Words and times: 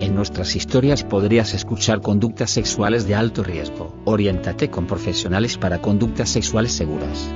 En 0.00 0.14
nuestras 0.14 0.54
historias 0.54 1.02
podrías 1.02 1.54
escuchar 1.54 2.00
conductas 2.00 2.52
sexuales 2.52 3.08
de 3.08 3.16
alto 3.16 3.42
riesgo. 3.42 3.92
Oriéntate 4.04 4.70
con 4.70 4.86
profesionales 4.86 5.58
para 5.58 5.82
conductas 5.82 6.30
sexuales 6.30 6.70
seguras. 6.72 7.28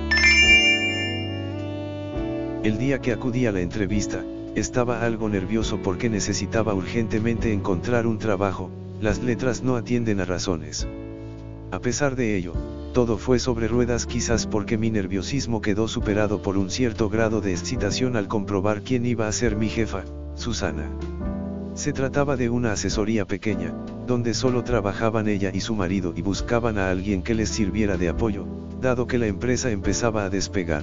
El 2.62 2.78
día 2.78 3.00
que 3.00 3.10
acudí 3.10 3.46
a 3.46 3.52
la 3.52 3.60
entrevista, 3.60 4.24
estaba 4.54 5.04
algo 5.04 5.28
nervioso 5.28 5.80
porque 5.82 6.08
necesitaba 6.08 6.72
urgentemente 6.72 7.52
encontrar 7.52 8.06
un 8.06 8.18
trabajo, 8.18 8.70
las 9.00 9.20
letras 9.20 9.64
no 9.64 9.74
atienden 9.74 10.20
a 10.20 10.24
razones. 10.24 10.86
A 11.72 11.80
pesar 11.80 12.14
de 12.14 12.36
ello, 12.36 12.52
todo 12.94 13.18
fue 13.18 13.40
sobre 13.40 13.66
ruedas 13.66 14.06
quizás 14.06 14.46
porque 14.46 14.78
mi 14.78 14.92
nerviosismo 14.92 15.62
quedó 15.62 15.88
superado 15.88 16.42
por 16.42 16.56
un 16.56 16.70
cierto 16.70 17.08
grado 17.08 17.40
de 17.40 17.50
excitación 17.50 18.14
al 18.14 18.28
comprobar 18.28 18.82
quién 18.82 19.04
iba 19.04 19.26
a 19.26 19.32
ser 19.32 19.56
mi 19.56 19.68
jefa, 19.68 20.04
Susana. 20.36 20.88
Se 21.74 21.94
trataba 21.94 22.36
de 22.36 22.50
una 22.50 22.72
asesoría 22.72 23.24
pequeña, 23.24 23.74
donde 24.06 24.34
solo 24.34 24.62
trabajaban 24.62 25.26
ella 25.26 25.50
y 25.54 25.60
su 25.60 25.74
marido 25.74 26.12
y 26.14 26.20
buscaban 26.20 26.76
a 26.76 26.90
alguien 26.90 27.22
que 27.22 27.34
les 27.34 27.48
sirviera 27.48 27.96
de 27.96 28.10
apoyo, 28.10 28.46
dado 28.80 29.06
que 29.06 29.16
la 29.16 29.26
empresa 29.26 29.70
empezaba 29.70 30.24
a 30.24 30.30
despegar. 30.30 30.82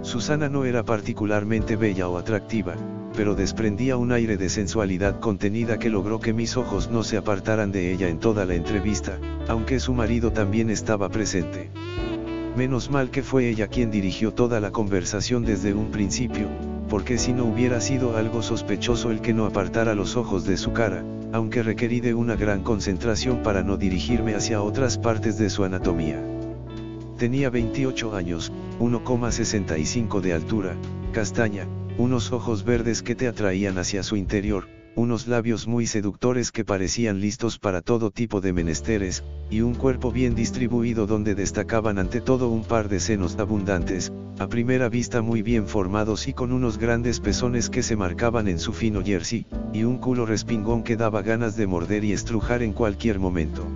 Susana 0.00 0.48
no 0.48 0.64
era 0.64 0.84
particularmente 0.84 1.76
bella 1.76 2.08
o 2.08 2.16
atractiva, 2.16 2.76
pero 3.14 3.34
desprendía 3.34 3.98
un 3.98 4.12
aire 4.12 4.38
de 4.38 4.48
sensualidad 4.48 5.20
contenida 5.20 5.78
que 5.78 5.90
logró 5.90 6.18
que 6.18 6.32
mis 6.32 6.56
ojos 6.56 6.90
no 6.90 7.02
se 7.02 7.18
apartaran 7.18 7.70
de 7.70 7.92
ella 7.92 8.08
en 8.08 8.18
toda 8.18 8.46
la 8.46 8.54
entrevista, 8.54 9.18
aunque 9.48 9.80
su 9.80 9.92
marido 9.92 10.32
también 10.32 10.70
estaba 10.70 11.10
presente. 11.10 11.70
Menos 12.56 12.90
mal 12.90 13.10
que 13.10 13.22
fue 13.22 13.50
ella 13.50 13.68
quien 13.68 13.90
dirigió 13.90 14.32
toda 14.32 14.60
la 14.60 14.70
conversación 14.70 15.44
desde 15.44 15.74
un 15.74 15.90
principio, 15.90 16.48
porque 16.90 17.18
si 17.18 17.32
no 17.32 17.44
hubiera 17.44 17.80
sido 17.80 18.16
algo 18.16 18.42
sospechoso 18.42 19.12
el 19.12 19.20
que 19.20 19.32
no 19.32 19.46
apartara 19.46 19.94
los 19.94 20.16
ojos 20.16 20.44
de 20.44 20.56
su 20.56 20.72
cara, 20.72 21.04
aunque 21.32 21.62
requerí 21.62 22.00
de 22.00 22.14
una 22.14 22.34
gran 22.34 22.62
concentración 22.64 23.44
para 23.44 23.62
no 23.62 23.76
dirigirme 23.76 24.34
hacia 24.34 24.60
otras 24.60 24.98
partes 24.98 25.38
de 25.38 25.48
su 25.48 25.62
anatomía. 25.62 26.20
Tenía 27.16 27.48
28 27.48 28.16
años, 28.16 28.52
1,65 28.80 30.20
de 30.20 30.32
altura, 30.32 30.74
castaña, 31.12 31.68
unos 31.96 32.32
ojos 32.32 32.64
verdes 32.64 33.02
que 33.02 33.14
te 33.14 33.28
atraían 33.28 33.78
hacia 33.78 34.02
su 34.02 34.16
interior, 34.16 34.66
unos 34.96 35.26
labios 35.26 35.66
muy 35.66 35.86
seductores 35.86 36.52
que 36.52 36.64
parecían 36.64 37.20
listos 37.20 37.58
para 37.58 37.80
todo 37.80 38.10
tipo 38.10 38.40
de 38.40 38.52
menesteres, 38.52 39.24
y 39.50 39.60
un 39.60 39.74
cuerpo 39.74 40.10
bien 40.10 40.34
distribuido 40.34 41.06
donde 41.06 41.34
destacaban 41.34 41.98
ante 41.98 42.20
todo 42.20 42.48
un 42.48 42.64
par 42.64 42.88
de 42.88 43.00
senos 43.00 43.38
abundantes, 43.38 44.12
a 44.38 44.48
primera 44.48 44.88
vista 44.88 45.22
muy 45.22 45.42
bien 45.42 45.66
formados 45.66 46.26
y 46.26 46.32
con 46.32 46.52
unos 46.52 46.78
grandes 46.78 47.20
pezones 47.20 47.70
que 47.70 47.82
se 47.82 47.96
marcaban 47.96 48.48
en 48.48 48.58
su 48.58 48.72
fino 48.72 49.02
jersey, 49.02 49.46
y 49.72 49.84
un 49.84 49.98
culo 49.98 50.26
respingón 50.26 50.82
que 50.82 50.96
daba 50.96 51.22
ganas 51.22 51.56
de 51.56 51.66
morder 51.66 52.04
y 52.04 52.12
estrujar 52.12 52.62
en 52.62 52.72
cualquier 52.72 53.18
momento. 53.18 53.66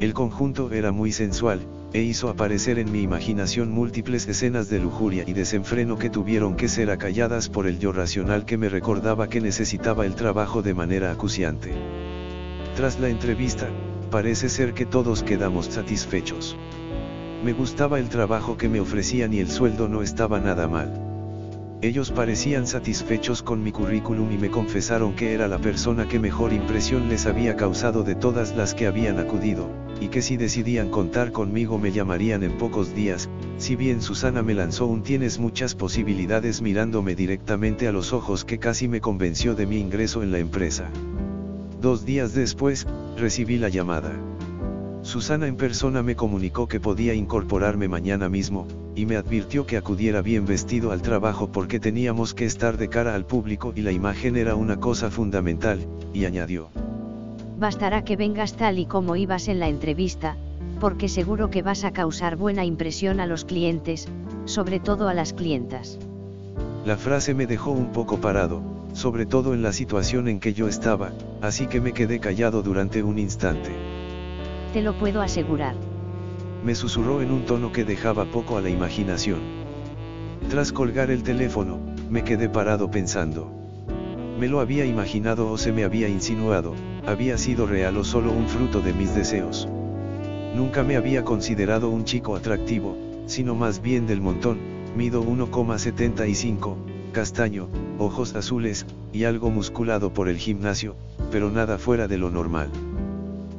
El 0.00 0.12
conjunto 0.12 0.72
era 0.72 0.90
muy 0.90 1.12
sensual, 1.12 1.60
e 1.94 2.02
hizo 2.02 2.28
aparecer 2.28 2.80
en 2.80 2.90
mi 2.90 3.02
imaginación 3.02 3.70
múltiples 3.70 4.26
escenas 4.26 4.68
de 4.68 4.80
lujuria 4.80 5.22
y 5.28 5.32
desenfreno 5.32 5.96
que 5.96 6.10
tuvieron 6.10 6.56
que 6.56 6.68
ser 6.68 6.90
acalladas 6.90 7.48
por 7.48 7.68
el 7.68 7.78
yo 7.78 7.92
racional 7.92 8.44
que 8.44 8.58
me 8.58 8.68
recordaba 8.68 9.28
que 9.28 9.40
necesitaba 9.40 10.04
el 10.04 10.16
trabajo 10.16 10.60
de 10.60 10.74
manera 10.74 11.12
acuciante. 11.12 11.72
Tras 12.74 12.98
la 12.98 13.08
entrevista, 13.10 13.68
parece 14.10 14.48
ser 14.48 14.74
que 14.74 14.86
todos 14.86 15.22
quedamos 15.22 15.66
satisfechos. 15.66 16.56
Me 17.44 17.52
gustaba 17.52 18.00
el 18.00 18.08
trabajo 18.08 18.56
que 18.56 18.68
me 18.68 18.80
ofrecían 18.80 19.32
y 19.32 19.38
el 19.38 19.48
sueldo 19.48 19.88
no 19.88 20.02
estaba 20.02 20.40
nada 20.40 20.66
mal. 20.66 21.03
Ellos 21.82 22.10
parecían 22.10 22.66
satisfechos 22.66 23.42
con 23.42 23.62
mi 23.62 23.70
currículum 23.70 24.32
y 24.32 24.38
me 24.38 24.50
confesaron 24.50 25.14
que 25.14 25.34
era 25.34 25.48
la 25.48 25.58
persona 25.58 26.08
que 26.08 26.18
mejor 26.18 26.52
impresión 26.52 27.08
les 27.08 27.26
había 27.26 27.56
causado 27.56 28.02
de 28.02 28.14
todas 28.14 28.56
las 28.56 28.74
que 28.74 28.86
habían 28.86 29.18
acudido, 29.18 29.68
y 30.00 30.08
que 30.08 30.22
si 30.22 30.36
decidían 30.36 30.90
contar 30.90 31.32
conmigo 31.32 31.78
me 31.78 31.92
llamarían 31.92 32.42
en 32.42 32.56
pocos 32.56 32.94
días, 32.94 33.28
si 33.58 33.76
bien 33.76 34.00
Susana 34.00 34.42
me 34.42 34.54
lanzó 34.54 34.86
un 34.86 35.02
tienes 35.02 35.38
muchas 35.38 35.74
posibilidades 35.74 36.62
mirándome 36.62 37.14
directamente 37.14 37.86
a 37.86 37.92
los 37.92 38.12
ojos 38.12 38.44
que 38.44 38.58
casi 38.58 38.88
me 38.88 39.00
convenció 39.00 39.54
de 39.54 39.66
mi 39.66 39.78
ingreso 39.78 40.22
en 40.22 40.32
la 40.32 40.38
empresa. 40.38 40.88
Dos 41.80 42.06
días 42.06 42.34
después, 42.34 42.86
recibí 43.18 43.58
la 43.58 43.68
llamada. 43.68 44.12
Susana 45.04 45.46
en 45.46 45.56
persona 45.56 46.02
me 46.02 46.16
comunicó 46.16 46.66
que 46.66 46.80
podía 46.80 47.12
incorporarme 47.12 47.88
mañana 47.88 48.30
mismo, 48.30 48.66
y 48.96 49.04
me 49.04 49.16
advirtió 49.16 49.66
que 49.66 49.76
acudiera 49.76 50.22
bien 50.22 50.46
vestido 50.46 50.92
al 50.92 51.02
trabajo 51.02 51.52
porque 51.52 51.78
teníamos 51.78 52.32
que 52.32 52.46
estar 52.46 52.78
de 52.78 52.88
cara 52.88 53.14
al 53.14 53.26
público 53.26 53.74
y 53.76 53.82
la 53.82 53.92
imagen 53.92 54.34
era 54.34 54.54
una 54.54 54.80
cosa 54.80 55.10
fundamental, 55.10 55.86
y 56.14 56.24
añadió. 56.24 56.70
Bastará 57.58 58.02
que 58.02 58.16
vengas 58.16 58.54
tal 58.54 58.78
y 58.78 58.86
como 58.86 59.14
ibas 59.14 59.48
en 59.48 59.60
la 59.60 59.68
entrevista, 59.68 60.38
porque 60.80 61.10
seguro 61.10 61.50
que 61.50 61.60
vas 61.60 61.84
a 61.84 61.90
causar 61.90 62.36
buena 62.36 62.64
impresión 62.64 63.20
a 63.20 63.26
los 63.26 63.44
clientes, 63.44 64.08
sobre 64.46 64.80
todo 64.80 65.08
a 65.08 65.14
las 65.14 65.34
clientas. 65.34 65.98
La 66.86 66.96
frase 66.96 67.34
me 67.34 67.46
dejó 67.46 67.72
un 67.72 67.92
poco 67.92 68.22
parado, 68.22 68.62
sobre 68.94 69.26
todo 69.26 69.52
en 69.52 69.62
la 69.62 69.74
situación 69.74 70.28
en 70.28 70.40
que 70.40 70.54
yo 70.54 70.66
estaba, 70.66 71.12
así 71.42 71.66
que 71.66 71.82
me 71.82 71.92
quedé 71.92 72.20
callado 72.20 72.62
durante 72.62 73.02
un 73.02 73.18
instante. 73.18 73.70
Te 74.74 74.82
lo 74.82 74.98
puedo 74.98 75.22
asegurar. 75.22 75.76
Me 76.64 76.74
susurró 76.74 77.22
en 77.22 77.30
un 77.30 77.44
tono 77.44 77.70
que 77.70 77.84
dejaba 77.84 78.24
poco 78.24 78.56
a 78.56 78.60
la 78.60 78.70
imaginación. 78.70 79.38
Tras 80.50 80.72
colgar 80.72 81.12
el 81.12 81.22
teléfono, 81.22 81.78
me 82.10 82.24
quedé 82.24 82.48
parado 82.48 82.90
pensando. 82.90 83.52
Me 84.36 84.48
lo 84.48 84.58
había 84.58 84.84
imaginado 84.84 85.48
o 85.48 85.58
se 85.58 85.70
me 85.70 85.84
había 85.84 86.08
insinuado, 86.08 86.74
había 87.06 87.38
sido 87.38 87.68
real 87.68 87.96
o 87.98 88.02
solo 88.02 88.32
un 88.32 88.48
fruto 88.48 88.80
de 88.80 88.92
mis 88.92 89.14
deseos. 89.14 89.68
Nunca 90.56 90.82
me 90.82 90.96
había 90.96 91.22
considerado 91.22 91.88
un 91.88 92.04
chico 92.04 92.34
atractivo, 92.34 92.96
sino 93.26 93.54
más 93.54 93.80
bien 93.80 94.08
del 94.08 94.20
montón, 94.20 94.58
mido 94.96 95.22
1,75, 95.22 96.74
castaño, 97.12 97.68
ojos 98.00 98.34
azules, 98.34 98.86
y 99.12 99.22
algo 99.22 99.50
musculado 99.50 100.12
por 100.12 100.28
el 100.28 100.36
gimnasio, 100.36 100.96
pero 101.30 101.48
nada 101.48 101.78
fuera 101.78 102.08
de 102.08 102.18
lo 102.18 102.28
normal. 102.28 102.70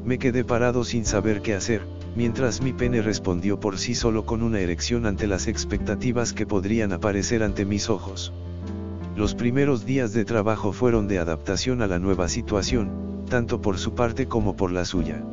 Me 0.06 0.20
quedé 0.20 0.44
parado 0.44 0.84
sin 0.84 1.04
saber 1.04 1.42
qué 1.42 1.56
hacer, 1.56 1.82
mientras 2.16 2.62
mi 2.62 2.74
pene 2.74 3.02
respondió 3.02 3.60
por 3.60 3.80
sí 3.80 3.96
solo 3.96 4.24
con 4.24 4.44
una 4.44 4.60
erección 4.60 5.08
ante 5.08 5.26
las 5.26 5.48
expectativas 5.48 6.32
que 6.32 6.46
podrían 6.46 6.94
aparecer 6.94 7.42
ante 7.42 7.66
mis 7.66 7.90
ojos. 7.90 8.32
Los 9.16 9.34
primeros 9.34 9.84
días 9.84 10.14
de 10.14 10.24
trabajo 10.24 10.74
fueron 10.74 11.08
de 11.08 11.18
adaptación 11.18 11.82
a 11.82 11.88
la 11.88 11.98
nueva 11.98 12.30
situación, 12.30 13.26
tanto 13.30 13.62
por 13.62 13.80
su 13.80 13.96
parte 13.96 14.28
como 14.28 14.56
por 14.56 14.72
la 14.72 14.86
suya. 14.86 15.24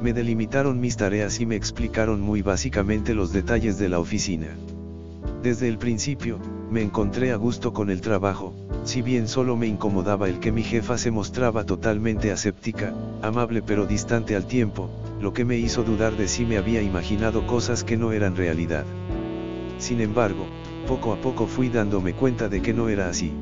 Me 0.00 0.12
delimitaron 0.12 0.78
mis 0.78 0.96
tareas 0.96 1.40
y 1.40 1.46
me 1.46 1.56
explicaron 1.56 2.20
muy 2.20 2.40
básicamente 2.40 3.14
los 3.14 3.32
detalles 3.32 3.80
de 3.80 3.88
la 3.88 3.98
oficina. 3.98 4.46
Desde 5.42 5.66
el 5.66 5.76
principio, 5.76 6.38
me 6.70 6.82
encontré 6.82 7.32
a 7.32 7.36
gusto 7.36 7.72
con 7.72 7.90
el 7.90 8.00
trabajo, 8.00 8.54
si 8.84 9.02
bien 9.02 9.28
solo 9.28 9.56
me 9.56 9.66
incomodaba 9.66 10.28
el 10.28 10.40
que 10.40 10.52
mi 10.52 10.62
jefa 10.62 10.98
se 10.98 11.10
mostraba 11.10 11.64
totalmente 11.64 12.32
aséptica, 12.32 12.94
amable 13.22 13.62
pero 13.62 13.86
distante 13.86 14.34
al 14.34 14.46
tiempo, 14.46 14.90
lo 15.20 15.32
que 15.32 15.44
me 15.44 15.56
hizo 15.58 15.82
dudar 15.84 16.16
de 16.16 16.28
si 16.28 16.44
me 16.44 16.58
había 16.58 16.82
imaginado 16.82 17.46
cosas 17.46 17.84
que 17.84 17.96
no 17.96 18.12
eran 18.12 18.36
realidad. 18.36 18.84
Sin 19.78 20.00
embargo, 20.00 20.46
poco 20.86 21.12
a 21.12 21.20
poco 21.20 21.46
fui 21.46 21.68
dándome 21.68 22.14
cuenta 22.14 22.48
de 22.48 22.62
que 22.62 22.72
no 22.72 22.88
era 22.88 23.08
así. 23.08 23.32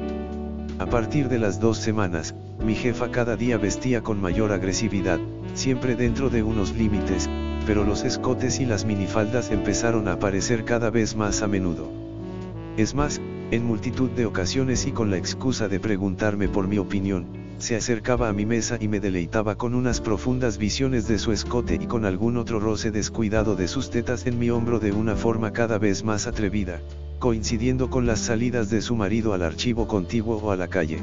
A 0.79 0.87
partir 0.87 1.29
de 1.29 1.39
las 1.39 1.61
dos 1.61 1.79
semanas, 1.79 2.35
mi 2.65 2.75
jefa 2.75 3.11
cada 3.11 3.37
día 3.37 3.57
vestía 3.57 4.03
con 4.03 4.21
mayor 4.21 4.53
agresividad, 4.53 5.21
siempre 5.55 5.97
dentro 5.97 6.29
de 6.29 6.43
unos 6.43 6.75
límites, 6.75 7.31
pero 7.67 7.85
los 7.85 8.05
escotes 8.05 8.61
y 8.61 8.67
las 8.67 8.85
minifaldas 8.85 9.51
empezaron 9.51 10.09
a 10.09 10.13
aparecer 10.13 10.65
cada 10.65 10.91
vez 10.91 11.17
más 11.17 11.43
a 11.43 11.47
menudo. 11.47 12.06
Es 12.77 12.95
más, 12.95 13.23
en 13.51 13.65
multitud 13.65 14.11
de 14.11 14.27
ocasiones 14.27 14.87
y 14.87 14.93
con 14.93 15.11
la 15.11 15.17
excusa 15.17 15.67
de 15.67 15.81
preguntarme 15.81 16.47
por 16.47 16.69
mi 16.69 16.77
opinión, 16.77 17.27
se 17.57 17.75
acercaba 17.75 18.29
a 18.29 18.35
mi 18.35 18.45
mesa 18.45 18.77
y 18.79 18.87
me 18.87 19.01
deleitaba 19.01 19.57
con 19.57 19.75
unas 19.75 20.03
profundas 20.03 20.59
visiones 20.59 21.09
de 21.09 21.19
su 21.19 21.33
escote 21.33 21.79
y 21.81 21.87
con 21.87 22.05
algún 22.05 22.37
otro 22.37 22.61
roce 22.61 22.91
descuidado 22.91 23.57
de 23.57 23.67
sus 23.67 23.89
tetas 23.89 24.27
en 24.27 24.39
mi 24.39 24.51
hombro 24.51 24.79
de 24.79 24.93
una 24.93 25.17
forma 25.17 25.55
cada 25.55 25.79
vez 25.79 26.05
más 26.05 26.27
atrevida, 26.27 26.83
coincidiendo 27.19 27.89
con 27.89 28.05
las 28.05 28.21
salidas 28.21 28.69
de 28.69 28.83
su 28.83 28.95
marido 28.95 29.33
al 29.33 29.43
archivo 29.43 29.89
contiguo 29.89 30.37
o 30.37 30.51
a 30.51 30.57
la 30.57 30.69
calle. 30.69 30.99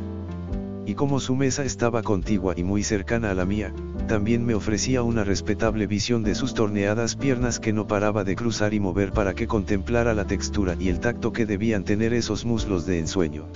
y 0.85 0.95
como 0.95 1.19
su 1.19 1.35
mesa 1.35 1.63
estaba 1.63 2.03
contigua 2.03 2.53
y 2.57 2.63
muy 2.63 2.83
cercana 2.83 3.31
a 3.31 3.33
la 3.33 3.45
mía, 3.45 3.73
también 4.07 4.45
me 4.45 4.53
ofrecía 4.53 5.03
una 5.03 5.23
respetable 5.23 5.87
visión 5.87 6.23
de 6.23 6.35
sus 6.35 6.53
torneadas 6.53 7.15
piernas 7.15 7.59
que 7.59 7.73
no 7.73 7.87
paraba 7.87 8.23
de 8.23 8.35
cruzar 8.35 8.73
y 8.73 8.79
mover 8.79 9.11
para 9.11 9.33
que 9.33 9.47
contemplara 9.47 10.13
la 10.13 10.25
textura 10.25 10.75
y 10.79 10.89
el 10.89 10.99
tacto 10.99 11.31
que 11.33 11.45
debían 11.45 11.83
tener 11.83 12.13
esos 12.13 12.45
muslos 12.45 12.85
de 12.85 12.99
ensueño. 12.99 13.47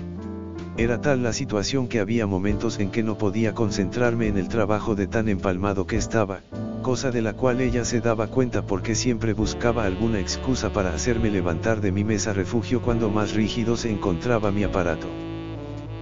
Era 0.77 1.01
tal 1.01 1.23
la 1.23 1.33
situación 1.33 1.87
que 1.87 1.99
había 1.99 2.27
momentos 2.27 2.79
en 2.79 2.91
que 2.91 3.01
no 3.01 3.17
podía 3.17 3.53
concentrarme 3.55 4.27
en 4.27 4.37
el 4.37 4.47
trabajo 4.47 4.93
de 4.93 5.07
tan 5.07 5.27
empalmado 5.27 5.87
que 5.87 5.97
estaba, 5.97 6.41
cosa 6.83 7.09
de 7.09 7.21
la 7.21 7.33
cual 7.33 7.61
ella 7.61 7.83
se 7.83 7.99
daba 7.99 8.27
cuenta 8.27 8.61
porque 8.61 8.93
siempre 8.93 9.33
buscaba 9.33 9.85
alguna 9.85 10.19
excusa 10.19 10.71
para 10.71 10.93
hacerme 10.93 11.31
levantar 11.31 11.81
de 11.81 11.91
mi 11.91 12.03
mesa 12.03 12.31
refugio 12.31 12.81
cuando 12.81 13.09
más 13.09 13.33
rígido 13.33 13.75
se 13.75 13.89
encontraba 13.89 14.51
mi 14.51 14.63
aparato. 14.63 15.07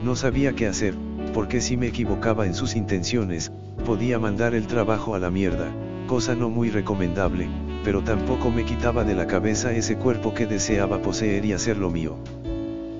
No 0.03 0.15
sabía 0.17 0.53
qué 0.53 0.67
hacer, 0.67 0.93
porque 1.35 1.59
si 1.59 1.75
me 1.75 1.87
equivocaba 1.87 2.45
en 2.45 2.53
sus 2.53 2.77
intenciones, 2.77 3.51
podía 3.85 4.17
mandar 4.17 4.55
el 4.55 4.67
trabajo 4.67 5.15
a 5.15 5.19
la 5.19 5.29
mierda, 5.29 5.67
cosa 6.07 6.33
no 6.33 6.49
muy 6.49 6.69
recomendable, 6.69 7.49
pero 7.83 8.05
tampoco 8.05 8.49
me 8.51 8.63
quitaba 8.63 9.03
de 9.03 9.15
la 9.15 9.27
cabeza 9.27 9.73
ese 9.73 9.97
cuerpo 9.97 10.33
que 10.33 10.45
deseaba 10.45 11.01
poseer 11.01 11.43
y 11.43 11.51
hacer 11.51 11.75
lo 11.75 11.89
mío. 11.89 12.15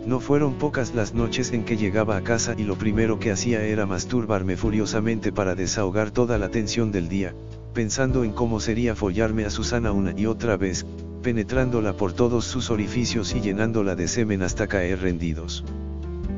No 0.06 0.20
fueron 0.20 0.56
pocas 0.56 0.94
las 0.94 1.14
noches 1.14 1.54
en 1.54 1.64
que 1.64 1.78
llegaba 1.78 2.18
a 2.18 2.24
casa 2.24 2.56
y 2.58 2.64
lo 2.64 2.76
primero 2.76 3.20
que 3.20 3.32
hacía 3.32 3.64
era 3.64 3.86
masturbarme 3.86 4.58
furiosamente 4.58 5.32
para 5.32 5.56
desahogar 5.56 6.12
toda 6.12 6.38
la 6.38 6.50
tensión 6.50 6.92
del 6.92 7.08
día, 7.08 7.34
pensando 7.74 8.26
en 8.26 8.34
cómo 8.34 8.60
sería 8.60 8.96
follarme 8.96 9.46
a 9.46 9.50
Susana 9.50 9.94
una 9.94 10.14
y 10.14 10.26
otra 10.26 10.58
vez, 10.58 10.86
penetrándola 11.24 11.94
por 11.94 12.12
todos 12.12 12.44
sus 12.44 12.70
orificios 12.70 13.34
y 13.34 13.40
llenándola 13.40 13.96
de 13.96 14.10
semen 14.10 14.42
hasta 14.42 14.68
caer 14.68 15.00
rendidos. 15.04 15.64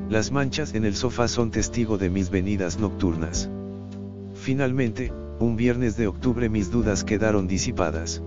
Las 0.10 0.32
manchas 0.32 0.74
en 0.74 0.86
el 0.86 0.96
sofá 0.96 1.28
son 1.28 1.52
testigo 1.52 1.98
de 1.98 2.10
mis 2.10 2.30
venidas 2.30 2.80
nocturnas. 2.80 3.50
Finalmente, 4.36 5.12
un 5.40 5.58
viernes 5.58 5.98
de 5.98 6.08
octubre 6.08 6.48
mis 6.48 6.72
dudas 6.72 7.04
quedaron 7.04 7.46
disipadas. 7.46 8.22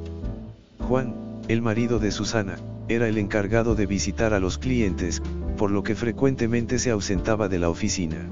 Juan, 0.79 1.15
el 1.49 1.63
marido 1.63 1.99
de 1.99 2.11
Susana, 2.11 2.57
era 2.89 3.09
el 3.09 3.17
encargado 3.17 3.75
de 3.75 3.87
visitar 3.87 4.35
a 4.35 4.41
los 4.41 4.59
clientes, 4.59 5.23
por 5.57 5.71
lo 5.71 5.83
que 5.83 5.95
frecuentemente 5.95 6.79
se 6.79 6.91
ausentaba 6.91 7.49
de 7.49 7.59
la 7.59 7.71
oficina. 7.71 8.29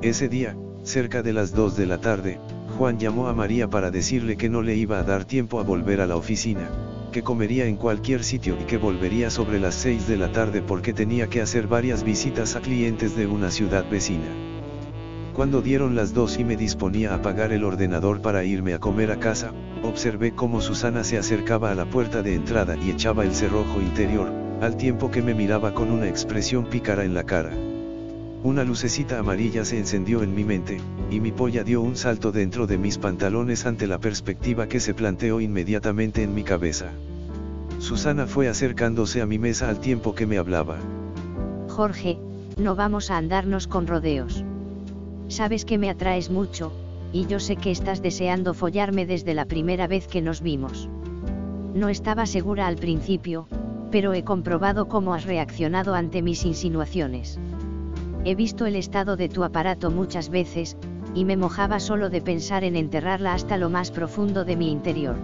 Ese 0.00 0.30
día, 0.30 0.56
cerca 0.82 1.22
de 1.22 1.34
las 1.34 1.52
2 1.52 1.76
de 1.76 1.86
la 1.86 1.98
tarde, 1.98 2.40
Juan 2.78 2.98
llamó 2.98 3.28
a 3.28 3.34
María 3.34 3.68
para 3.68 3.90
decirle 3.90 4.38
que 4.38 4.48
no 4.48 4.62
le 4.62 4.76
iba 4.76 4.98
a 4.98 5.02
dar 5.02 5.26
tiempo 5.26 5.60
a 5.60 5.62
volver 5.62 6.00
a 6.00 6.06
la 6.06 6.16
oficina, 6.16 6.70
que 7.12 7.22
comería 7.22 7.66
en 7.66 7.76
cualquier 7.76 8.24
sitio 8.24 8.56
y 8.60 8.64
que 8.64 8.78
volvería 8.78 9.30
sobre 9.30 9.60
las 9.60 9.76
6 9.76 10.08
de 10.08 10.16
la 10.16 10.32
tarde 10.32 10.62
porque 10.62 10.92
tenía 10.92 11.28
que 11.28 11.40
hacer 11.40 11.68
varias 11.68 12.02
visitas 12.02 12.56
a 12.56 12.60
clientes 12.60 13.14
de 13.14 13.28
una 13.28 13.52
ciudad 13.52 13.88
vecina. 13.88 14.26
Cuando 15.32 15.62
dieron 15.62 15.94
las 15.94 16.12
dos 16.12 16.38
y 16.38 16.44
me 16.44 16.56
disponía 16.56 17.12
a 17.12 17.16
apagar 17.16 17.52
el 17.52 17.64
ordenador 17.64 18.20
para 18.20 18.44
irme 18.44 18.74
a 18.74 18.80
comer 18.80 19.12
a 19.12 19.20
casa, 19.20 19.52
observé 19.82 20.34
cómo 20.34 20.60
Susana 20.60 21.04
se 21.04 21.18
acercaba 21.18 21.70
a 21.70 21.74
la 21.74 21.84
puerta 21.84 22.22
de 22.22 22.34
entrada 22.34 22.76
y 22.76 22.90
echaba 22.90 23.24
el 23.24 23.34
cerrojo 23.34 23.80
interior, 23.80 24.32
al 24.60 24.76
tiempo 24.76 25.10
que 25.10 25.22
me 25.22 25.34
miraba 25.34 25.72
con 25.72 25.90
una 25.90 26.08
expresión 26.08 26.66
pícara 26.66 27.04
en 27.04 27.14
la 27.14 27.24
cara. 27.24 27.71
Una 28.44 28.64
lucecita 28.64 29.20
amarilla 29.20 29.64
se 29.64 29.78
encendió 29.78 30.24
en 30.24 30.34
mi 30.34 30.42
mente, 30.42 30.80
y 31.12 31.20
mi 31.20 31.30
polla 31.30 31.62
dio 31.62 31.80
un 31.80 31.94
salto 31.94 32.32
dentro 32.32 32.66
de 32.66 32.76
mis 32.76 32.98
pantalones 32.98 33.66
ante 33.66 33.86
la 33.86 34.00
perspectiva 34.00 34.66
que 34.66 34.80
se 34.80 34.94
planteó 34.94 35.40
inmediatamente 35.40 36.24
en 36.24 36.34
mi 36.34 36.42
cabeza. 36.42 36.90
Susana 37.78 38.26
fue 38.26 38.48
acercándose 38.48 39.22
a 39.22 39.26
mi 39.26 39.38
mesa 39.38 39.68
al 39.68 39.78
tiempo 39.78 40.16
que 40.16 40.26
me 40.26 40.38
hablaba. 40.38 40.78
Jorge, 41.68 42.18
no 42.56 42.74
vamos 42.74 43.12
a 43.12 43.16
andarnos 43.16 43.68
con 43.68 43.86
rodeos. 43.86 44.44
Sabes 45.28 45.64
que 45.64 45.78
me 45.78 45.88
atraes 45.88 46.28
mucho, 46.28 46.72
y 47.12 47.26
yo 47.26 47.38
sé 47.38 47.54
que 47.54 47.70
estás 47.70 48.02
deseando 48.02 48.54
follarme 48.54 49.06
desde 49.06 49.34
la 49.34 49.44
primera 49.44 49.86
vez 49.86 50.08
que 50.08 50.20
nos 50.20 50.40
vimos. 50.40 50.88
No 51.74 51.88
estaba 51.88 52.26
segura 52.26 52.66
al 52.66 52.74
principio, 52.74 53.46
pero 53.92 54.14
he 54.14 54.24
comprobado 54.24 54.88
cómo 54.88 55.14
has 55.14 55.26
reaccionado 55.26 55.94
ante 55.94 56.22
mis 56.22 56.44
insinuaciones. 56.44 57.38
He 58.24 58.36
visto 58.36 58.66
el 58.66 58.76
estado 58.76 59.16
de 59.16 59.28
tu 59.28 59.42
aparato 59.42 59.90
muchas 59.90 60.28
veces, 60.28 60.76
y 61.14 61.24
me 61.24 61.36
mojaba 61.36 61.80
solo 61.80 62.08
de 62.08 62.20
pensar 62.20 62.62
en 62.62 62.76
enterrarla 62.76 63.34
hasta 63.34 63.56
lo 63.56 63.68
más 63.68 63.90
profundo 63.90 64.44
de 64.44 64.56
mi 64.56 64.70
interior. 64.70 65.16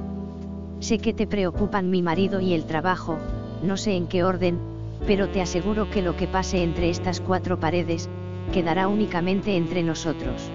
Sé 0.81 0.99
que 0.99 1.12
te 1.12 1.27
preocupan 1.27 1.91
mi 1.91 2.03
marido 2.03 2.41
y 2.41 2.55
el 2.55 2.65
trabajo, 2.65 3.19
no 3.62 3.77
sé 3.77 3.95
en 3.95 4.09
qué 4.09 4.25
orden, 4.25 4.59
pero 5.06 5.29
te 5.29 5.41
aseguro 5.41 5.89
que 5.91 6.03
lo 6.03 6.17
que 6.17 6.27
pase 6.27 6.62
entre 6.62 6.91
estas 6.91 7.21
cuatro 7.21 7.61
paredes, 7.61 8.09
quedará 8.53 8.89
únicamente 8.89 9.56
entre 9.56 9.85
nosotros. 9.85 10.51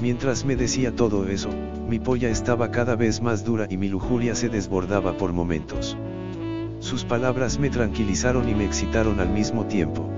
Mientras 0.00 0.46
me 0.46 0.56
decía 0.56 0.96
todo 0.96 1.28
eso, 1.28 1.50
mi 1.86 1.98
polla 1.98 2.30
estaba 2.30 2.70
cada 2.70 2.96
vez 2.96 3.20
más 3.20 3.44
dura 3.44 3.66
y 3.68 3.76
mi 3.76 3.88
lujuria 3.88 4.34
se 4.34 4.48
desbordaba 4.48 5.18
por 5.18 5.34
momentos. 5.34 5.94
Sus 6.78 7.04
palabras 7.04 7.58
me 7.58 7.68
tranquilizaron 7.68 8.48
y 8.48 8.54
me 8.54 8.64
excitaron 8.64 9.20
al 9.20 9.28
mismo 9.28 9.66
tiempo. 9.66 10.08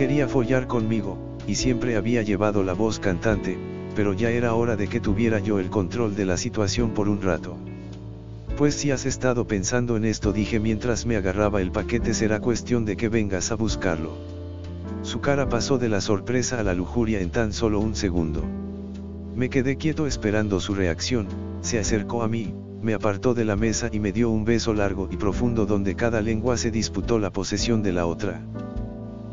Quería 0.00 0.26
follar 0.26 0.66
conmigo, 0.66 1.18
y 1.46 1.56
siempre 1.56 1.94
había 1.94 2.22
llevado 2.22 2.64
la 2.64 2.72
voz 2.72 2.98
cantante, 2.98 3.58
pero 3.94 4.14
ya 4.14 4.30
era 4.30 4.54
hora 4.54 4.74
de 4.74 4.88
que 4.88 4.98
tuviera 4.98 5.40
yo 5.40 5.58
el 5.58 5.68
control 5.68 6.16
de 6.16 6.24
la 6.24 6.38
situación 6.38 6.94
por 6.94 7.06
un 7.10 7.20
rato. 7.20 7.58
Pues 8.56 8.74
si 8.74 8.90
has 8.92 9.04
estado 9.04 9.46
pensando 9.46 9.98
en 9.98 10.06
esto 10.06 10.32
dije 10.32 10.58
mientras 10.58 11.04
me 11.04 11.16
agarraba 11.16 11.60
el 11.60 11.70
paquete 11.70 12.14
será 12.14 12.40
cuestión 12.40 12.86
de 12.86 12.96
que 12.96 13.10
vengas 13.10 13.52
a 13.52 13.56
buscarlo. 13.56 14.12
Su 15.02 15.20
cara 15.20 15.50
pasó 15.50 15.76
de 15.76 15.90
la 15.90 16.00
sorpresa 16.00 16.58
a 16.58 16.62
la 16.62 16.72
lujuria 16.72 17.20
en 17.20 17.28
tan 17.28 17.52
solo 17.52 17.78
un 17.78 17.94
segundo. 17.94 18.42
Me 19.36 19.50
quedé 19.50 19.76
quieto 19.76 20.06
esperando 20.06 20.60
su 20.60 20.74
reacción, 20.74 21.28
se 21.60 21.78
acercó 21.78 22.22
a 22.22 22.28
mí, 22.28 22.54
me 22.80 22.94
apartó 22.94 23.34
de 23.34 23.44
la 23.44 23.56
mesa 23.56 23.90
y 23.92 24.00
me 24.00 24.12
dio 24.12 24.30
un 24.30 24.46
beso 24.46 24.72
largo 24.72 25.10
y 25.12 25.18
profundo 25.18 25.66
donde 25.66 25.94
cada 25.94 26.22
lengua 26.22 26.56
se 26.56 26.70
disputó 26.70 27.18
la 27.18 27.30
posesión 27.30 27.82
de 27.82 27.92
la 27.92 28.06
otra 28.06 28.40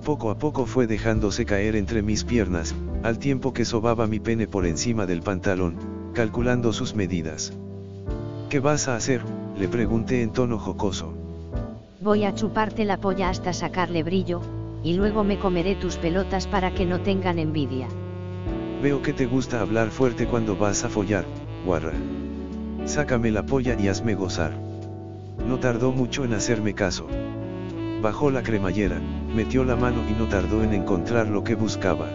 poco 0.07 0.31
a 0.31 0.37
poco 0.37 0.65
fue 0.65 0.87
dejándose 0.87 1.43
caer 1.43 1.75
entre 1.75 2.01
mis 2.01 2.23
piernas, 2.23 2.73
al 3.03 3.19
tiempo 3.19 3.51
que 3.51 3.65
sobaba 3.65 4.07
mi 4.07 4.21
pene 4.21 4.47
por 4.47 4.65
encima 4.65 5.05
del 5.05 5.21
pantalón, 5.21 5.75
calculando 6.13 6.71
sus 6.71 6.95
medidas. 6.95 7.51
¿Qué 8.49 8.61
vas 8.61 8.87
a 8.87 8.95
hacer? 8.95 9.19
le 9.59 9.67
pregunté 9.67 10.21
en 10.21 10.31
tono 10.31 10.59
jocoso. 10.59 11.13
Voy 11.99 12.23
a 12.23 12.33
chuparte 12.33 12.85
la 12.85 12.95
polla 12.95 13.27
hasta 13.27 13.51
sacarle 13.51 14.01
brillo, 14.03 14.39
y 14.81 14.93
luego 14.93 15.25
me 15.25 15.39
comeré 15.39 15.75
tus 15.75 15.97
pelotas 15.97 16.47
para 16.47 16.73
que 16.73 16.85
no 16.85 17.01
tengan 17.01 17.37
envidia. 17.37 17.89
Veo 18.81 19.01
que 19.01 19.11
te 19.11 19.25
gusta 19.25 19.59
hablar 19.59 19.89
fuerte 19.89 20.25
cuando 20.25 20.55
vas 20.55 20.85
a 20.85 20.89
follar, 20.89 21.25
guarra. 21.65 21.91
Sácame 22.85 23.29
la 23.29 23.45
polla 23.45 23.75
y 23.77 23.89
hazme 23.89 24.15
gozar. 24.15 24.53
No 25.45 25.59
tardó 25.59 25.91
mucho 25.91 26.23
en 26.23 26.31
hacerme 26.31 26.73
caso. 26.73 27.07
Bajó 28.01 28.31
la 28.31 28.41
cremallera, 28.41 29.01
metió 29.37 29.63
la 29.63 29.75
mano 29.75 30.01
y 30.09 30.13
no 30.13 30.27
tardó 30.27 30.63
en 30.63 30.73
encontrar 30.73 31.27
lo 31.27 31.43
que 31.43 31.53
buscaba. 31.53 32.09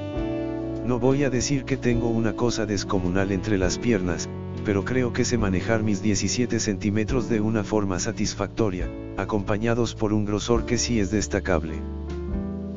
No 0.85 0.99
voy 0.99 1.23
a 1.23 1.31
decir 1.31 1.65
que 1.65 1.77
tengo 1.77 2.09
una 2.09 2.35
cosa 2.35 2.67
descomunal 2.67 3.31
entre 3.31 3.59
las 3.59 3.79
piernas, 3.79 4.29
pero 4.65 4.85
creo 4.85 5.13
que 5.13 5.25
sé 5.25 5.39
manejar 5.39 5.85
mis 5.85 6.03
17 6.03 6.59
centímetros 6.59 7.29
de 7.29 7.41
una 7.41 7.63
forma 7.63 8.01
satisfactoria, 8.01 8.91
acompañados 9.17 9.95
por 9.95 10.13
un 10.13 10.25
grosor 10.25 10.67
que 10.67 10.79
sí 10.79 10.99
es 10.99 11.13
destacable. 11.13 11.75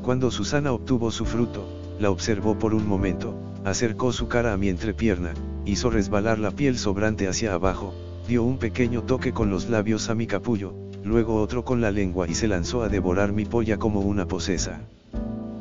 Cuando 0.03 0.29
Susana 0.29 0.73
obtuvo 0.73 1.09
su 1.09 1.25
fruto, 1.25 1.67
la 1.99 2.11
observó 2.11 2.59
por 2.59 2.75
un 2.75 2.87
momento, 2.87 3.35
acercó 3.63 4.11
su 4.11 4.27
cara 4.27 4.53
a 4.53 4.57
mi 4.57 4.69
entrepierna, 4.69 5.33
hizo 5.65 5.89
resbalar 5.89 6.37
la 6.37 6.51
piel 6.51 6.77
sobrante 6.77 7.27
hacia 7.27 7.55
abajo, 7.55 7.95
dio 8.27 8.43
un 8.43 8.59
pequeño 8.59 9.01
toque 9.01 9.31
con 9.31 9.49
los 9.49 9.69
labios 9.69 10.11
a 10.11 10.13
mi 10.13 10.27
capullo, 10.27 10.75
luego 11.05 11.39
otro 11.39 11.63
con 11.63 11.81
la 11.81 11.91
lengua 11.91 12.27
y 12.27 12.33
se 12.33 12.47
lanzó 12.47 12.81
a 12.81 12.89
devorar 12.89 13.31
mi 13.31 13.45
polla 13.45 13.77
como 13.77 14.01
una 14.01 14.27
posesa. 14.27 14.81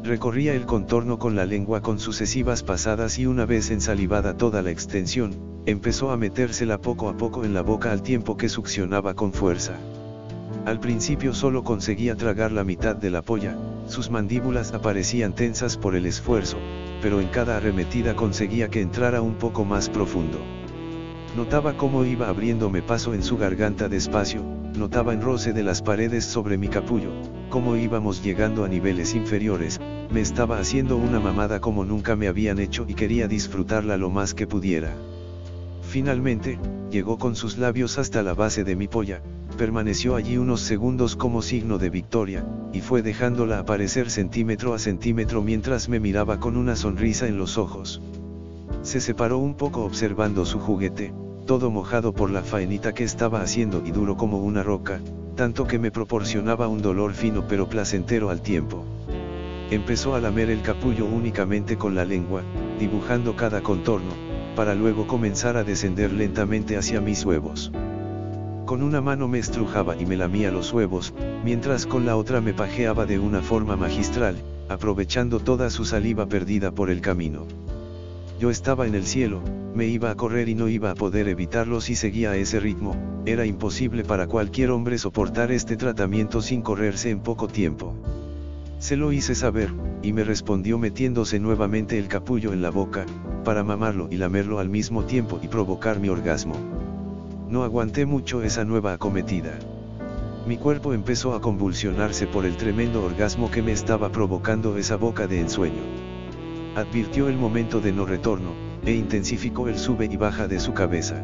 Recorría 0.03 0.55
el 0.55 0.65
contorno 0.65 1.19
con 1.19 1.37
la 1.37 1.45
lengua 1.45 1.83
con 1.83 1.99
sucesivas 1.99 2.63
pasadas 2.63 3.19
y 3.19 3.27
una 3.27 3.45
vez 3.45 3.71
ensalivada 3.71 4.39
toda 4.39 4.63
la 4.63 4.71
extensión, 4.71 5.35
empezó 5.67 6.11
a 6.11 6.17
metérsela 6.17 6.79
poco 6.79 7.11
a 7.11 7.17
poco 7.19 7.45
en 7.45 7.53
la 7.53 7.61
boca 7.61 7.93
al 7.93 8.03
tiempo 8.03 8.39
que 8.39 8.49
succionaba 8.49 9.15
con 9.15 9.35
fuerza. 9.35 9.75
Al 10.65 10.81
principio 10.81 11.35
solo 11.35 11.63
conseguía 11.63 12.17
tragar 12.17 12.51
la 12.51 12.65
mitad 12.65 12.97
de 12.97 13.11
la 13.11 13.21
polla, 13.21 13.55
sus 13.87 14.11
mandíbulas 14.11 14.73
aparecían 14.73 15.35
tensas 15.35 15.77
por 15.77 15.95
el 15.95 16.07
esfuerzo, 16.07 16.57
pero 17.03 17.21
en 17.21 17.29
cada 17.29 17.59
arremetida 17.59 18.17
conseguía 18.17 18.69
que 18.69 18.81
entrara 18.81 19.21
un 19.21 19.35
poco 19.35 19.67
más 19.67 19.91
profundo. 19.91 20.39
Notaba 21.37 21.76
cómo 21.76 22.05
iba 22.05 22.29
abriéndome 22.29 22.81
paso 22.81 23.12
en 23.12 23.25
su 23.25 23.37
garganta 23.37 23.88
despacio, 23.88 24.45
notaba 24.76 25.12
en 25.12 25.21
roce 25.21 25.53
de 25.53 25.64
las 25.64 25.83
paredes 25.83 26.25
sobre 26.25 26.57
mi 26.57 26.69
capullo, 26.69 27.11
cómo 27.50 27.75
íbamos 27.75 28.23
llegando 28.23 28.64
a 28.64 28.69
niveles 28.69 29.17
inferiores, 29.17 29.81
me 30.12 30.21
estaba 30.21 30.61
haciendo 30.61 30.97
una 30.97 31.19
mamada 31.19 31.59
como 31.59 31.85
nunca 31.85 32.14
me 32.14 32.29
habían 32.29 32.61
hecho 32.61 32.85
y 32.87 32.95
quería 32.95 33.26
disfrutarla 33.26 33.97
lo 33.97 34.11
más 34.11 34.33
que 34.33 34.47
pudiera. 34.47 34.95
Finalmente, 35.83 36.61
llegó 36.93 37.19
con 37.19 37.35
sus 37.35 37.59
labios 37.59 37.99
hasta 37.99 38.23
la 38.23 38.35
base 38.35 38.62
de 38.62 38.76
mi 38.76 38.87
polla, 38.87 39.21
permaneció 39.59 40.14
allí 40.14 40.37
unos 40.37 40.61
segundos 40.61 41.17
como 41.17 41.43
signo 41.43 41.79
de 41.79 41.91
victoria, 41.91 42.47
y 42.73 42.81
fue 42.81 43.03
dejándola 43.03 43.59
aparecer 43.59 44.09
centímetro 44.09 44.73
a 44.73 44.79
centímetro 44.79 45.43
mientras 45.43 45.88
me 45.88 45.99
miraba 45.99 46.38
con 46.38 46.57
una 46.57 46.76
sonrisa 46.76 47.26
en 47.26 47.38
los 47.38 47.59
ojos. 47.59 48.00
Se 48.83 49.00
separó 49.00 49.38
un 49.38 49.55
poco 49.55 49.85
observando 49.85 50.45
su 50.45 50.61
juguete, 50.61 51.12
todo 51.45 51.71
mojado 51.71 52.13
por 52.13 52.31
la 52.31 52.43
faenita 52.43 52.95
que 52.95 53.05
estaba 53.05 53.43
haciendo 53.43 53.83
y 53.85 53.91
duro 53.91 54.17
como 54.17 54.39
una 54.39 54.63
roca, 54.63 55.01
tanto 55.37 55.67
que 55.67 55.79
me 55.79 55.91
proporcionaba 55.91 56.69
un 56.69 56.81
dolor 56.81 57.13
fino 57.13 57.47
pero 57.47 57.69
placentero 57.69 58.31
al 58.31 58.41
tiempo. 58.41 58.85
Empezó 59.71 60.15
a 60.15 60.21
lamer 60.21 60.51
el 60.51 60.63
capullo 60.63 61.07
únicamente 61.07 61.77
con 61.77 61.95
la 61.95 62.05
lengua, 62.05 62.43
dibujando 62.79 63.37
cada 63.37 63.63
contorno, 63.63 64.13
para 64.57 64.75
luego 64.75 65.07
comenzar 65.07 65.57
a 65.57 65.65
descender 65.65 66.13
lentamente 66.13 66.77
hacia 66.77 67.01
mis 67.01 67.25
huevos. 67.25 67.73
Con 68.67 68.83
una 68.83 69.01
mano 69.01 69.29
me 69.29 69.39
estrujaba 69.39 69.97
y 69.97 70.07
me 70.07 70.17
lamía 70.17 70.51
los 70.51 70.73
huevos, 70.73 71.13
mientras 71.45 71.87
con 71.87 72.07
la 72.07 72.17
otra 72.17 72.41
me 72.41 72.55
pajeaba 72.55 73.05
de 73.05 73.19
una 73.19 73.43
forma 73.43 73.77
magistral, 73.77 74.37
aprovechando 74.69 75.41
toda 75.41 75.69
su 75.69 75.85
saliva 75.85 76.27
perdida 76.27 76.71
por 76.71 76.89
el 76.89 77.01
camino. 77.03 77.47
Yo 78.41 78.51
estaba 78.51 78.87
en 78.87 78.95
el 78.95 79.05
cielo, 79.05 79.43
me 79.75 79.87
iba 79.87 80.11
a 80.11 80.14
correr 80.14 80.49
y 80.49 80.54
no 80.54 80.69
iba 80.69 80.93
a 80.93 80.95
poder 80.95 81.26
evitarlo 81.28 81.81
si 81.81 81.97
seguía 81.97 82.31
a 82.31 82.37
ese 82.37 82.61
ritmo, 82.61 82.95
era 83.26 83.45
imposible 83.45 84.04
para 84.04 84.28
cualquier 84.28 84.71
hombre 84.71 84.99
soportar 84.99 85.50
este 85.50 85.76
tratamiento 85.76 86.40
sin 86.43 86.62
correrse 86.62 87.11
en 87.11 87.21
poco 87.21 87.49
tiempo. 87.49 87.95
Se 88.78 88.97
lo 88.97 89.12
hice 89.12 89.35
saber, 89.35 89.71
y 90.02 90.12
me 90.12 90.23
respondió 90.23 90.78
metiéndose 90.78 91.40
nuevamente 91.40 91.99
el 91.99 92.07
capullo 92.07 92.52
en 92.52 92.62
la 92.62 92.71
boca, 92.71 93.04
para 93.43 93.64
mamarlo 93.64 94.09
y 94.11 94.16
lamerlo 94.16 94.61
al 94.61 94.69
mismo 94.69 95.04
tiempo 95.04 95.40
y 95.43 95.49
provocar 95.49 95.99
mi 95.99 96.09
orgasmo. 96.09 96.54
No 97.49 97.64
aguanté 97.64 98.07
mucho 98.07 98.43
esa 98.43 98.64
nueva 98.64 98.93
acometida. 98.93 99.59
Mi 100.47 100.57
cuerpo 100.57 100.93
empezó 100.93 101.35
a 101.35 101.40
convulsionarse 101.40 102.26
por 102.26 102.45
el 102.45 102.57
tremendo 102.57 103.02
orgasmo 103.02 103.50
que 103.50 103.62
me 103.62 103.73
estaba 103.73 104.12
provocando 104.12 104.76
esa 104.76 104.97
boca 104.97 105.26
de 105.26 105.40
ensueño. 105.40 105.83
Advirtió 106.76 107.28
el 107.28 107.37
momento 107.37 107.81
de 107.81 107.93
no 107.93 108.04
retorno, 108.04 108.52
e 108.87 108.93
intensificó 108.93 109.69
el 109.69 109.79
sube 109.79 110.07
y 110.11 110.17
baja 110.17 110.49
de 110.49 110.61
su 110.61 110.75
cabeza. 110.75 111.23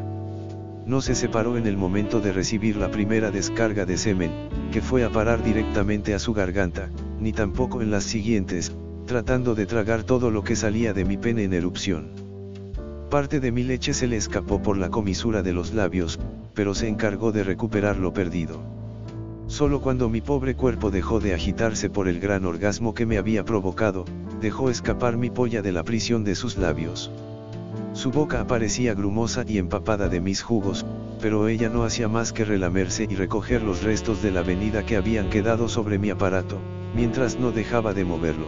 No 0.85 0.99
se 1.01 1.15
separó 1.15 1.57
en 1.57 1.67
el 1.67 1.77
momento 1.77 2.19
de 2.19 2.33
recibir 2.33 2.75
la 2.75 2.89
primera 2.89 3.31
descarga 3.31 3.85
de 3.85 3.97
semen, 3.97 4.31
que 4.71 4.81
fue 4.81 5.03
a 5.03 5.09
parar 5.09 5.43
directamente 5.43 6.13
a 6.13 6.19
su 6.19 6.33
garganta, 6.33 6.89
ni 7.19 7.33
tampoco 7.33 7.81
en 7.81 7.91
las 7.91 8.03
siguientes, 8.03 8.75
tratando 9.05 9.55
de 9.55 9.65
tragar 9.65 10.03
todo 10.03 10.31
lo 10.31 10.43
que 10.43 10.55
salía 10.55 10.93
de 10.93 11.05
mi 11.05 11.17
pene 11.17 11.43
en 11.43 11.53
erupción. 11.53 12.11
Parte 13.09 13.39
de 13.39 13.51
mi 13.51 13.63
leche 13.63 13.93
se 13.93 14.07
le 14.07 14.17
escapó 14.17 14.61
por 14.61 14.77
la 14.77 14.89
comisura 14.89 15.43
de 15.43 15.53
los 15.53 15.73
labios, 15.73 16.19
pero 16.53 16.73
se 16.73 16.87
encargó 16.87 17.31
de 17.31 17.43
recuperar 17.43 17.97
lo 17.97 18.13
perdido. 18.13 18.61
Solo 19.47 19.81
cuando 19.81 20.09
mi 20.09 20.21
pobre 20.21 20.55
cuerpo 20.55 20.91
dejó 20.91 21.19
de 21.19 21.33
agitarse 21.33 21.89
por 21.89 22.07
el 22.07 22.19
gran 22.19 22.45
orgasmo 22.45 22.93
que 22.93 23.05
me 23.05 23.17
había 23.17 23.43
provocado, 23.43 24.05
dejó 24.39 24.69
escapar 24.69 25.17
mi 25.17 25.29
polla 25.29 25.61
de 25.61 25.73
la 25.73 25.83
prisión 25.83 26.23
de 26.23 26.35
sus 26.35 26.57
labios. 26.57 27.11
Su 27.93 28.09
boca 28.09 28.39
aparecía 28.39 28.93
grumosa 28.93 29.43
y 29.45 29.57
empapada 29.57 30.07
de 30.07 30.21
mis 30.21 30.41
jugos, 30.41 30.85
pero 31.19 31.47
ella 31.49 31.69
no 31.69 31.83
hacía 31.83 32.07
más 32.07 32.31
que 32.31 32.45
relamerse 32.45 33.05
y 33.09 33.15
recoger 33.15 33.61
los 33.61 33.83
restos 33.83 34.21
de 34.21 34.31
la 34.31 34.43
venida 34.43 34.85
que 34.85 34.95
habían 34.95 35.29
quedado 35.29 35.67
sobre 35.67 35.99
mi 35.99 36.09
aparato, 36.09 36.57
mientras 36.95 37.37
no 37.37 37.51
dejaba 37.51 37.93
de 37.93 38.05
moverlo. 38.05 38.47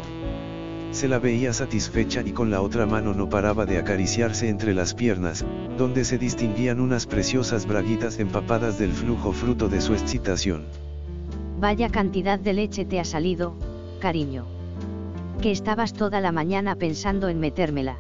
Se 0.92 1.08
la 1.08 1.20
veía 1.20 1.54
satisfecha 1.54 2.22
y 2.26 2.32
con 2.32 2.52
la 2.52 2.62
otra 2.62 2.86
mano 2.86 3.14
no 3.14 3.28
paraba 3.28 3.66
de 3.66 3.80
acariciarse 3.80 4.48
entre 4.48 4.74
las 4.74 4.94
piernas, 4.94 5.44
donde 5.78 6.06
se 6.06 6.18
distinguían 6.18 6.80
unas 6.80 7.06
preciosas 7.06 7.66
braguitas 7.66 8.20
empapadas 8.20 8.80
del 8.80 8.94
flujo 8.94 9.34
fruto 9.34 9.70
de 9.70 9.82
su 9.82 9.94
excitación. 9.94 10.66
Vaya 11.60 11.90
cantidad 11.90 12.40
de 12.40 12.54
leche 12.54 12.86
te 12.86 13.00
ha 13.00 13.06
salido, 13.06 13.56
cariño. 14.00 14.46
Que 15.42 15.52
estabas 15.52 15.94
toda 15.94 16.22
la 16.22 16.32
mañana 16.32 16.76
pensando 16.76 17.28
en 17.28 17.40
metérmela. 17.40 17.98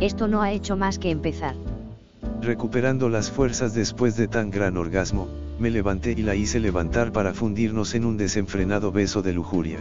Esto 0.00 0.28
no 0.28 0.42
ha 0.42 0.52
hecho 0.52 0.76
más 0.76 0.98
que 0.98 1.10
empezar. 1.10 1.54
Recuperando 2.42 3.08
las 3.08 3.30
fuerzas 3.30 3.74
después 3.74 4.16
de 4.16 4.28
tan 4.28 4.50
gran 4.50 4.76
orgasmo, 4.76 5.26
me 5.58 5.70
levanté 5.70 6.12
y 6.12 6.22
la 6.22 6.34
hice 6.34 6.60
levantar 6.60 7.12
para 7.12 7.32
fundirnos 7.32 7.94
en 7.94 8.04
un 8.04 8.18
desenfrenado 8.18 8.92
beso 8.92 9.22
de 9.22 9.32
lujuria. 9.32 9.78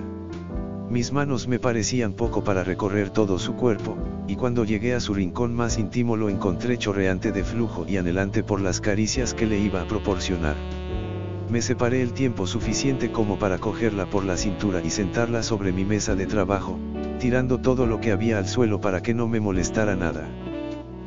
Mis 0.90 1.12
manos 1.12 1.50
me 1.50 1.60
parecían 1.60 2.14
poco 2.14 2.46
para 2.46 2.64
recorrer 2.64 3.10
todo 3.10 3.40
su 3.40 3.56
cuerpo, 3.56 3.98
y 4.28 4.38
cuando 4.38 4.64
llegué 4.64 4.94
a 4.94 5.02
su 5.02 5.14
rincón 5.14 5.54
más 5.54 5.78
íntimo 5.78 6.16
lo 6.16 6.30
encontré 6.30 6.78
chorreante 6.78 7.34
de 7.34 7.44
flujo 7.44 7.86
y 7.86 7.98
anhelante 7.98 8.42
por 8.42 8.62
las 8.62 8.80
caricias 8.80 9.34
que 9.34 9.46
le 9.46 9.60
iba 9.60 9.82
a 9.82 9.88
proporcionar. 9.88 10.56
Me 11.50 11.62
separé 11.62 12.02
el 12.02 12.14
tiempo 12.14 12.48
suficiente 12.48 13.12
como 13.12 13.38
para 13.38 13.60
cogerla 13.60 14.08
por 14.08 14.25
la 14.25 14.36
cintura 14.36 14.82
y 14.84 14.90
sentarla 14.90 15.44
sobre 15.44 15.72
mi 15.72 15.86
mesa 15.86 16.16
de 16.16 16.25
trabajo, 16.25 16.80
tirando 17.20 17.60
todo 17.60 17.86
lo 17.86 18.02
que 18.02 18.12
había 18.12 18.40
al 18.40 18.48
suelo 18.48 18.82
para 18.82 19.02
que 19.02 19.14
no 19.14 19.28
me 19.28 19.40
molestara 19.40 19.96
nada. 19.96 20.28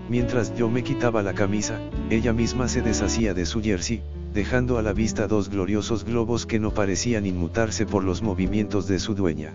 Mientras 0.09 0.55
yo 0.57 0.71
me 0.71 0.85
quitaba 0.85 1.23
la 1.23 1.35
camisa, 1.35 1.81
ella 2.09 2.33
misma 2.33 2.69
se 2.69 2.83
deshacía 2.83 3.35
de 3.35 3.47
su 3.47 3.61
jersey, 3.61 4.01
dejando 4.33 4.79
a 4.79 4.83
la 4.83 4.93
vista 4.93 5.27
dos 5.27 5.51
gloriosos 5.51 6.05
globos 6.05 6.47
que 6.47 6.61
no 6.61 6.73
parecían 6.73 7.27
inmutarse 7.27 7.85
por 7.85 8.05
los 8.05 8.23
movimientos 8.23 8.87
de 8.87 9.01
su 9.01 9.15
dueña. 9.15 9.53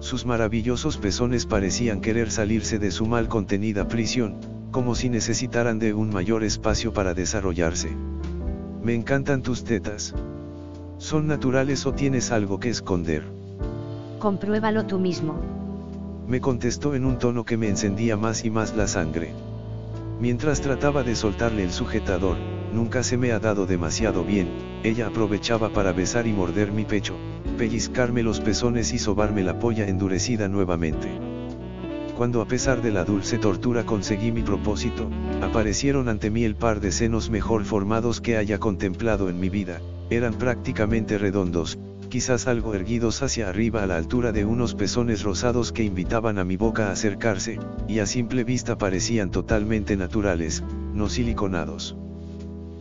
Sus 0.00 0.24
maravillosos 0.24 0.96
pezones 0.96 1.44
parecían 1.44 2.00
querer 2.00 2.30
salirse 2.30 2.78
de 2.78 2.90
su 2.90 3.04
mal 3.04 3.28
contenida 3.28 3.86
prisión, 3.86 4.40
como 4.70 4.94
si 4.94 5.10
necesitaran 5.10 5.78
de 5.78 5.92
un 5.92 6.10
mayor 6.10 6.42
espacio 6.42 6.92
para 6.94 7.12
desarrollarse. 7.12 7.90
Me 8.82 8.94
encantan 8.94 9.42
tus 9.42 9.62
tetas. 9.62 10.14
¿Son 10.96 11.26
naturales 11.26 11.84
o 11.84 11.92
tienes 11.92 12.32
algo 12.32 12.58
que 12.58 12.70
esconder? 12.70 13.22
Compruébalo 14.18 14.86
tú 14.86 14.98
mismo. 14.98 15.34
Me 16.26 16.40
contestó 16.40 16.94
en 16.94 17.04
un 17.04 17.18
tono 17.18 17.44
que 17.44 17.58
me 17.58 17.68
encendía 17.68 18.16
más 18.16 18.44
y 18.44 18.50
más 18.50 18.74
la 18.74 18.86
sangre. 18.86 19.34
Mientras 20.18 20.62
trataba 20.62 21.02
de 21.02 21.14
soltarle 21.14 21.62
el 21.64 21.72
sujetador, 21.72 22.38
nunca 22.72 23.02
se 23.02 23.18
me 23.18 23.32
ha 23.32 23.38
dado 23.38 23.66
demasiado 23.66 24.24
bien, 24.24 24.48
ella 24.82 25.08
aprovechaba 25.08 25.70
para 25.70 25.92
besar 25.92 26.26
y 26.26 26.32
morder 26.32 26.72
mi 26.72 26.84
pecho, 26.84 27.16
pellizcarme 27.58 28.22
los 28.22 28.40
pezones 28.40 28.94
y 28.94 28.98
sobarme 28.98 29.42
la 29.42 29.58
polla 29.58 29.88
endurecida 29.88 30.48
nuevamente. 30.48 31.08
Cuando 32.20 32.42
a 32.42 32.44
pesar 32.44 32.82
de 32.82 32.90
la 32.90 33.06
dulce 33.06 33.38
tortura 33.38 33.86
conseguí 33.86 34.30
mi 34.30 34.42
propósito, 34.42 35.08
aparecieron 35.40 36.10
ante 36.10 36.28
mí 36.30 36.44
el 36.44 36.54
par 36.54 36.78
de 36.80 36.92
senos 36.92 37.30
mejor 37.30 37.64
formados 37.64 38.20
que 38.20 38.36
haya 38.36 38.58
contemplado 38.58 39.30
en 39.30 39.40
mi 39.40 39.48
vida, 39.48 39.80
eran 40.10 40.34
prácticamente 40.34 41.16
redondos, 41.16 41.78
quizás 42.10 42.46
algo 42.46 42.74
erguidos 42.74 43.22
hacia 43.22 43.48
arriba 43.48 43.82
a 43.82 43.86
la 43.86 43.96
altura 43.96 44.32
de 44.32 44.44
unos 44.44 44.74
pezones 44.74 45.22
rosados 45.22 45.72
que 45.72 45.82
invitaban 45.82 46.38
a 46.38 46.44
mi 46.44 46.58
boca 46.58 46.88
a 46.88 46.92
acercarse, 46.92 47.58
y 47.88 48.00
a 48.00 48.06
simple 48.06 48.44
vista 48.44 48.76
parecían 48.76 49.30
totalmente 49.30 49.96
naturales, 49.96 50.62
no 50.92 51.08
siliconados. 51.08 51.96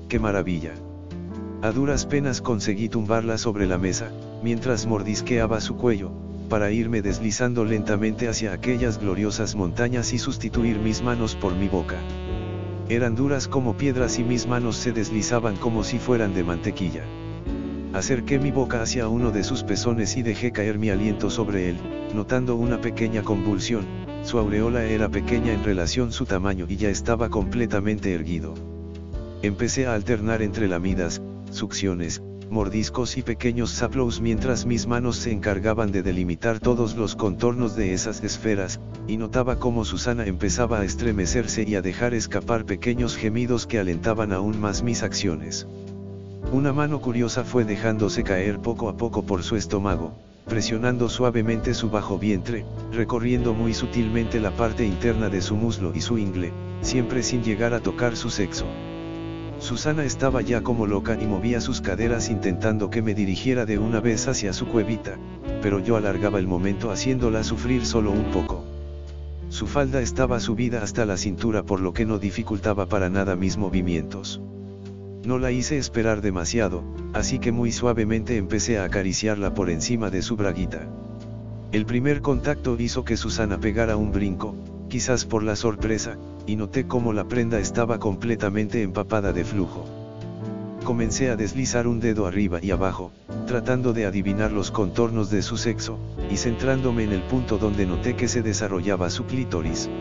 ¡Qué 0.10 0.20
maravilla! 0.20 0.74
A 1.62 1.72
duras 1.72 2.06
penas 2.06 2.42
conseguí 2.42 2.90
tumbarla 2.90 3.38
sobre 3.38 3.68
la 3.68 3.78
mesa, 3.78 4.12
mientras 4.44 4.86
mordisqueaba 4.86 5.62
su 5.62 5.78
cuello, 5.78 6.12
para 6.50 6.72
irme 6.72 7.02
deslizando 7.02 7.64
lentamente 7.64 8.28
hacia 8.28 8.52
aquellas 8.52 9.00
gloriosas 9.00 9.56
montañas 9.56 10.12
y 10.12 10.18
sustituir 10.18 10.80
mis 10.80 11.02
manos 11.02 11.36
por 11.36 11.56
mi 11.56 11.70
boca. 11.70 11.98
Eran 12.90 13.16
duras 13.16 13.48
como 13.48 13.78
piedras 13.78 14.20
y 14.20 14.24
mis 14.24 14.48
manos 14.48 14.76
se 14.76 14.92
deslizaban 14.92 15.56
como 15.56 15.84
si 15.84 16.00
fueran 16.00 16.34
de 16.34 16.44
mantequilla. 16.44 17.04
Acerqué 17.94 18.40
mi 18.40 18.52
boca 18.52 18.82
hacia 18.82 19.08
uno 19.08 19.32
de 19.32 19.44
sus 19.44 19.64
pezones 19.64 20.18
y 20.18 20.24
dejé 20.24 20.52
caer 20.52 20.78
mi 20.78 20.90
aliento 20.90 21.30
sobre 21.30 21.70
él, 21.70 21.78
notando 22.14 22.56
una 22.56 22.82
pequeña 22.82 23.22
convulsión, 23.24 23.86
su 24.24 24.38
aureola 24.38 24.84
era 24.84 25.10
pequeña 25.10 25.54
en 25.54 25.64
relación 25.64 26.12
su 26.12 26.26
tamaño 26.26 26.66
y 26.68 26.76
ya 26.76 26.90
estaba 26.90 27.30
completamente 27.30 28.14
erguido. 28.14 28.54
Empecé 29.42 29.88
a 29.88 29.94
alternar 29.94 30.42
entre 30.42 30.68
lamidas, 30.68 31.22
succiones, 31.52 32.22
mordiscos 32.50 33.18
y 33.18 33.22
pequeños 33.22 33.72
saplows 33.72 34.22
mientras 34.22 34.66
mis 34.66 34.88
manos 34.88 35.18
se 35.18 35.32
encargaban 35.32 35.92
de 35.92 36.04
delimitar 36.04 36.60
todos 36.60 36.96
los 36.96 37.16
contornos 37.16 37.76
de 37.76 37.94
esas 37.94 38.24
esferas, 38.24 38.80
y 39.08 39.18
notaba 39.18 39.58
cómo 39.58 39.86
Susana 39.86 40.26
empezaba 40.26 40.80
a 40.80 40.86
estremecerse 40.86 41.64
y 41.68 41.76
a 41.76 41.82
dejar 41.82 42.14
escapar 42.14 42.66
pequeños 42.66 43.16
gemidos 43.16 43.68
que 43.68 43.80
alentaban 43.80 44.34
aún 44.34 44.60
más 44.60 44.84
mis 44.84 45.04
acciones. 45.04 45.68
Una 46.52 46.74
mano 46.74 47.00
curiosa 47.00 47.44
fue 47.44 47.64
dejándose 47.64 48.24
caer 48.24 48.60
poco 48.60 48.90
a 48.90 48.98
poco 48.98 49.24
por 49.24 49.44
su 49.44 49.56
estómago, 49.56 50.14
presionando 50.48 51.08
suavemente 51.08 51.74
su 51.74 51.90
bajo 51.90 52.18
vientre, 52.18 52.66
recorriendo 52.92 53.54
muy 53.54 53.74
sutilmente 53.74 54.40
la 54.40 54.52
parte 54.52 54.86
interna 54.86 55.30
de 55.30 55.42
su 55.42 55.56
muslo 55.56 55.92
y 55.94 56.02
su 56.02 56.18
ingle, 56.18 56.52
siempre 56.82 57.22
sin 57.22 57.44
llegar 57.44 57.74
a 57.74 57.82
tocar 57.82 58.16
su 58.16 58.32
sexo. 58.32 58.66
Susana 59.60 60.06
estaba 60.06 60.42
ya 60.42 60.62
como 60.62 60.88
loca 60.88 61.18
y 61.22 61.26
movía 61.26 61.60
sus 61.60 61.82
caderas 61.82 62.30
intentando 62.30 62.90
que 62.90 63.02
me 63.02 63.14
dirigiera 63.14 63.66
de 63.66 63.78
una 63.78 64.00
vez 64.00 64.28
hacia 64.28 64.54
su 64.54 64.68
cuevita, 64.68 65.18
pero 65.62 65.80
yo 65.80 65.98
alargaba 65.98 66.40
el 66.40 66.48
momento 66.48 66.92
haciéndola 66.92 67.44
sufrir 67.44 67.86
solo 67.86 68.12
un 68.12 68.32
poco. 68.32 68.64
Su 69.50 69.68
falda 69.68 70.02
estaba 70.02 70.40
subida 70.40 70.82
hasta 70.82 71.06
la 71.06 71.18
cintura 71.18 71.64
por 71.64 71.82
lo 71.82 71.92
que 71.92 72.06
no 72.06 72.20
dificultaba 72.20 72.88
para 72.88 73.10
nada 73.10 73.36
mis 73.36 73.58
movimientos. 73.58 74.42
No 75.26 75.38
la 75.40 75.52
hice 75.52 75.78
esperar 75.78 76.22
demasiado, 76.22 76.84
así 77.14 77.40
que 77.40 77.52
muy 77.52 77.74
suavemente 77.74 78.38
empecé 78.38 78.80
a 78.80 78.86
acariciarla 78.86 79.54
por 79.54 79.70
encima 79.70 80.10
de 80.10 80.22
su 80.22 80.38
braguita. 80.38 80.88
El 81.74 81.86
primer 81.86 82.22
contacto 82.22 82.78
hizo 82.80 83.04
que 83.04 83.18
Susana 83.18 83.60
pegara 83.60 83.98
un 83.98 84.12
brinco, 84.14 84.56
quizás 84.88 85.26
por 85.26 85.44
la 85.44 85.56
sorpresa, 85.56 86.18
y 86.50 86.56
noté 86.56 86.88
cómo 86.88 87.14
la 87.14 87.28
prenda 87.28 87.60
estaba 87.60 88.00
completamente 88.00 88.82
empapada 88.82 89.32
de 89.32 89.46
flujo. 89.46 89.86
Comencé 90.84 91.30
a 91.30 91.36
deslizar 91.36 91.86
un 91.86 92.00
dedo 92.00 92.26
arriba 92.26 92.58
y 92.60 92.72
abajo, 92.72 93.12
tratando 93.46 93.94
de 93.94 94.08
adivinar 94.08 94.52
los 94.52 94.72
contornos 94.72 95.30
de 95.30 95.44
su 95.44 95.58
sexo, 95.58 96.00
y 96.32 96.38
centrándome 96.38 97.04
en 97.04 97.12
el 97.12 97.22
punto 97.22 97.60
donde 97.60 97.86
noté 97.86 98.16
que 98.16 98.28
se 98.28 98.42
desarrollaba 98.42 99.12
su 99.12 99.26
clítoris. 99.26 99.92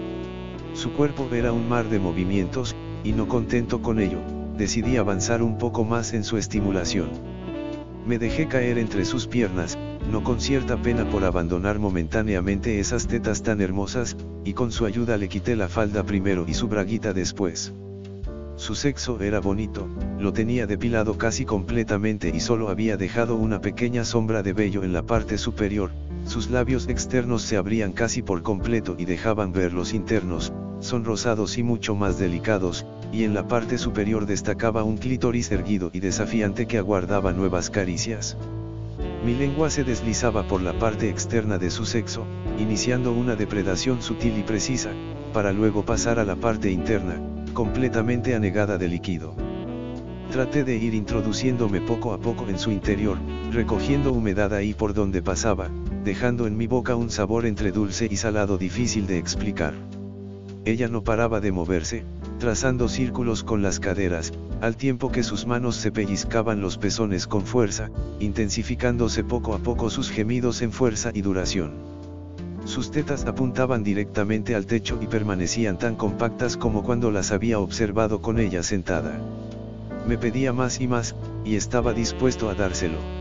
Su 0.73 0.93
cuerpo 0.93 1.29
era 1.33 1.53
un 1.53 1.69
mar 1.69 1.91
de 1.91 1.99
movimientos, 1.99 2.75
y 3.05 3.13
no 3.13 3.29
contento 3.29 3.83
con 3.83 4.01
ello, 4.01 4.21
decidí 4.57 4.97
avanzar 4.97 5.43
un 5.43 5.59
poco 5.59 5.85
más 5.85 6.15
en 6.15 6.25
su 6.25 6.39
estimulación. 6.39 7.11
Me 8.09 8.19
dejé 8.19 8.49
caer 8.49 8.79
entre 8.79 9.05
sus 9.05 9.27
piernas, 9.27 9.79
no 10.11 10.25
con 10.25 10.41
cierta 10.41 10.81
pena 10.81 11.11
por 11.11 11.25
abandonar 11.25 11.79
momentáneamente 11.79 12.81
esas 12.81 13.07
tetas 13.07 13.43
tan 13.43 13.61
hermosas, 13.61 14.17
y 14.47 14.55
con 14.55 14.73
su 14.73 14.87
ayuda 14.87 15.19
le 15.19 15.29
quité 15.29 15.57
la 15.57 15.69
falda 15.69 16.03
primero 16.05 16.47
y 16.49 16.55
su 16.55 16.69
braguita 16.69 17.13
después. 17.13 17.75
Su 18.57 18.75
sexo 18.75 19.21
era 19.21 19.41
bonito, 19.41 19.91
lo 20.19 20.33
tenía 20.33 20.67
depilado 20.67 21.19
casi 21.19 21.45
completamente 21.45 22.33
y 22.35 22.41
solo 22.41 22.71
había 22.71 22.97
dejado 22.97 23.37
una 23.37 23.61
pequeña 23.61 24.07
sombra 24.07 24.43
de 24.43 24.55
vello 24.55 24.85
en 24.85 24.95
la 24.95 25.03
parte 25.03 25.37
superior, 25.37 25.91
sus 26.25 26.49
labios 26.49 26.89
externos 26.89 27.43
se 27.43 27.59
abrían 27.59 27.93
casi 27.93 28.23
por 28.23 28.43
completo 28.43 28.97
y 28.99 29.05
dejaban 29.05 29.53
ver 29.53 29.75
los 29.75 29.93
internos, 29.93 30.51
son 30.81 31.05
rosados 31.05 31.59
y 31.59 31.63
mucho 31.63 31.95
más 31.95 32.19
delicados, 32.19 32.87
y 33.13 33.25
en 33.25 33.35
la 33.35 33.49
parte 33.49 33.79
superior 33.79 34.27
destacaba 34.27 34.85
un 34.85 34.97
clítoris 34.97 35.51
erguido 35.51 35.91
y 35.93 36.01
desafiante 36.01 36.67
que 36.67 36.79
aguardaba 36.79 37.33
nuevas 37.33 37.71
caricias. 37.71 38.37
Mi 39.25 39.35
lengua 39.35 39.71
se 39.71 39.85
deslizaba 39.85 40.47
por 40.47 40.63
la 40.63 40.79
parte 40.79 41.09
externa 41.09 41.59
de 41.59 41.71
su 41.71 41.85
sexo, 41.85 42.25
iniciando 42.59 43.13
una 43.13 43.35
depredación 43.35 44.03
sutil 44.03 44.39
y 44.39 44.43
precisa, 44.43 44.91
para 45.33 45.53
luego 45.53 45.85
pasar 45.85 46.19
a 46.19 46.25
la 46.25 46.37
parte 46.37 46.71
interna, 46.71 47.21
completamente 47.53 48.35
anegada 48.35 48.79
de 48.79 48.89
líquido. 48.89 49.35
Traté 50.31 50.63
de 50.63 50.77
ir 50.77 50.95
introduciéndome 50.95 51.81
poco 51.81 52.13
a 52.13 52.19
poco 52.19 52.49
en 52.49 52.59
su 52.59 52.71
interior, 52.71 53.19
recogiendo 53.51 54.13
humedad 54.13 54.53
ahí 54.53 54.75
por 54.75 54.95
donde 54.95 55.23
pasaba, 55.23 55.69
dejando 56.05 56.47
en 56.47 56.57
mi 56.57 56.67
boca 56.67 56.97
un 56.97 57.11
sabor 57.11 57.47
entre 57.47 57.73
dulce 57.73 58.09
y 58.11 58.17
salado 58.17 58.59
difícil 58.59 59.07
de 59.07 59.19
explicar. 59.19 59.75
Ella 60.69 60.87
no 60.87 61.03
paraba 61.03 61.41
de 61.41 61.51
moverse, 61.51 62.05
trazando 62.39 62.91
círculos 62.91 63.43
con 63.43 63.63
las 63.63 63.81
caderas, 63.81 64.35
al 64.61 64.77
tiempo 64.77 65.11
que 65.11 65.23
sus 65.23 65.47
manos 65.47 65.77
se 65.77 65.91
pellizcaban 65.91 66.61
los 66.61 66.77
pezones 66.77 67.27
con 67.27 67.47
fuerza, 67.47 67.91
intensificándose 68.21 69.25
poco 69.25 69.55
a 69.55 69.61
poco 69.61 69.89
sus 69.89 70.11
gemidos 70.11 70.61
en 70.61 70.71
fuerza 70.71 71.11
y 71.15 71.23
duración. 71.23 71.73
Sus 72.67 72.91
tetas 72.91 73.25
apuntaban 73.25 73.83
directamente 73.83 74.55
al 74.55 74.67
techo 74.67 74.99
y 75.01 75.07
permanecían 75.07 75.79
tan 75.79 75.97
compactas 75.97 76.59
como 76.59 76.83
cuando 76.83 77.11
las 77.11 77.33
había 77.33 77.61
observado 77.61 78.21
con 78.21 78.39
ella 78.39 78.63
sentada. 78.63 79.19
Me 80.07 80.19
pedía 80.19 80.53
más 80.53 80.83
y 80.83 80.87
más, 80.87 81.15
y 81.47 81.57
estaba 81.57 81.95
dispuesto 81.95 82.51
a 82.51 82.55
dárselo. 82.55 83.18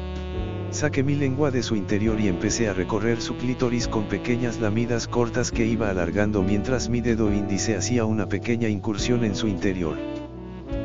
Saqué 0.71 1.01
mi 1.01 1.15
lengua 1.15 1.49
de 1.49 1.63
su 1.63 1.77
interior 1.77 2.19
y 2.19 2.27
empecé 2.27 2.67
a 2.67 2.73
recorrer 2.73 3.21
su 3.21 3.37
clítoris 3.37 3.87
con 3.87 4.03
pequeñas 4.03 4.59
lamidas 4.59 5.07
cortas 5.07 5.49
que 5.49 5.65
iba 5.65 5.89
alargando 5.89 6.43
mientras 6.43 6.89
mi 6.89 6.99
dedo 6.99 7.31
índice 7.33 7.77
hacía 7.77 8.03
una 8.03 8.27
pequeña 8.27 8.67
incursión 8.67 9.23
en 9.23 9.33
su 9.33 9.47
interior. 9.47 9.95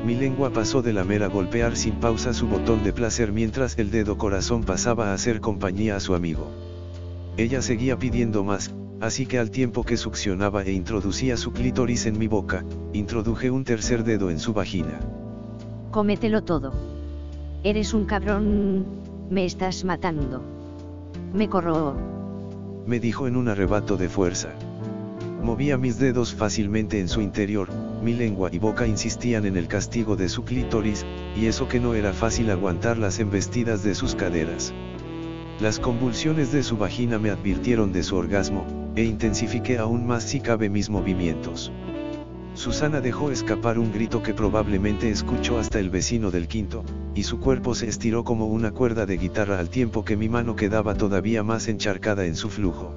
Mi 0.07 0.15
lengua 0.15 0.51
pasó 0.51 0.83
de 0.83 0.93
lamer 0.93 1.25
a 1.25 1.27
golpear 1.27 1.77
sin 1.77 1.95
pausa 1.95 2.33
su 2.33 2.47
botón 2.47 2.85
de 2.85 2.93
placer 2.93 3.33
mientras 3.33 3.77
el 3.77 3.91
dedo 3.91 4.17
corazón 4.17 4.62
pasaba 4.62 5.11
a 5.11 5.15
hacer 5.15 5.41
compañía 5.41 5.97
a 5.97 6.01
su 6.01 6.15
amigo. 6.15 6.49
Ella 7.37 7.61
seguía 7.61 7.99
pidiendo 7.99 8.45
más, 8.45 8.73
así 9.01 9.27
que 9.27 9.41
al 9.41 9.51
tiempo 9.51 9.83
que 9.83 9.97
succionaba 9.97 10.62
e 10.62 10.73
introducía 10.73 11.37
su 11.37 11.53
clítoris 11.53 12.07
en 12.07 12.18
mi 12.18 12.29
boca, 12.29 12.64
introduje 12.92 13.51
un 13.51 13.64
tercer 13.64 14.05
dedo 14.05 14.31
en 14.31 14.38
su 14.38 14.53
vagina. 14.53 15.01
Cómetelo 15.90 16.45
todo. 16.45 16.73
Eres 17.64 17.95
un 17.95 18.07
cabrón 18.07 19.02
me 19.33 19.47
estás 19.47 19.83
matando. 19.83 20.42
Me 21.33 21.49
corro. 21.49 21.97
Me 22.87 23.01
dijo 23.01 23.27
en 23.27 23.37
un 23.37 23.49
arrebato 23.49 23.97
de 23.97 24.11
fuerza. 24.11 24.51
Movía 25.42 25.79
mis 25.79 25.99
dedos 25.99 26.35
fácilmente 26.35 27.01
en 27.01 27.09
su 27.09 27.23
interior, 27.23 27.68
mi 28.05 28.12
lengua 28.12 28.51
y 28.53 28.59
boca 28.59 28.87
insistían 28.87 29.47
en 29.47 29.57
el 29.57 29.68
castigo 29.68 30.16
de 30.16 30.29
su 30.29 30.45
clítoris, 30.45 31.07
y 31.35 31.47
eso 31.47 31.66
que 31.66 31.81
no 31.81 31.95
era 31.95 32.12
fácil 32.12 32.51
aguantar 32.51 32.99
las 32.99 33.21
embestidas 33.21 33.83
de 33.83 33.95
sus 33.95 34.14
caderas. 34.14 34.75
Las 35.61 35.79
convulsiones 35.79 36.53
de 36.53 36.62
su 36.62 36.77
vagina 36.77 37.18
me 37.18 37.31
advirtieron 37.31 37.90
de 37.90 38.03
su 38.03 38.16
orgasmo, 38.16 38.66
e 38.97 39.05
intensifiqué 39.05 39.79
aún 39.79 40.07
más 40.07 40.25
si 40.25 40.40
cabe 40.40 40.68
mis 40.68 40.90
movimientos. 40.90 41.73
Susana 42.62 43.01
dejó 43.01 43.33
escapar 43.33 43.77
un 43.77 43.92
grito 43.92 44.22
que 44.22 44.35
probablemente 44.35 45.11
escuchó 45.11 45.59
hasta 45.59 45.81
el 45.81 45.90
vecino 45.90 46.31
del 46.31 46.46
quinto, 46.46 46.85
y 47.12 47.25
su 47.25 47.40
cuerpo 47.40 47.75
se 47.75 47.88
estiró 47.88 48.22
como 48.22 48.46
una 48.46 48.70
cuerda 48.70 49.05
de 49.05 49.16
guitarra 49.16 49.59
al 49.59 49.68
tiempo 49.68 50.05
que 50.05 50.16
mi 50.16 50.29
mano 50.29 50.55
quedaba 50.55 50.94
todavía 50.94 51.42
más 51.42 51.66
encharcada 51.66 52.25
en 52.25 52.37
su 52.37 52.51
flujo. 52.51 52.94